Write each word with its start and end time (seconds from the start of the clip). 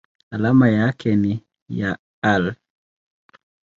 Alama 0.31 0.69
yake 0.69 1.15
ni 1.15 1.43
Al. 2.21 2.53